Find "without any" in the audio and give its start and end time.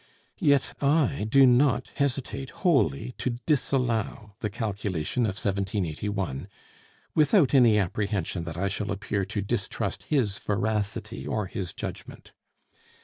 7.13-7.77